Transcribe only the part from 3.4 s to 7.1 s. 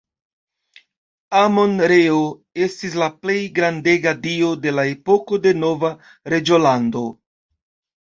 grandega dio de la epoko de Nova Reĝolando.